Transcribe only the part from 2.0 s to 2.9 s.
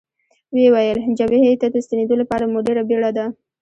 لپاره مو ډېره